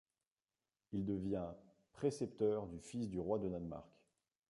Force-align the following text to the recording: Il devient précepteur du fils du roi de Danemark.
Il 0.93 1.05
devient 1.05 1.51
précepteur 1.93 2.65
du 2.65 2.79
fils 2.79 3.07
du 3.07 3.19
roi 3.19 3.37
de 3.37 3.47
Danemark. 3.49 3.85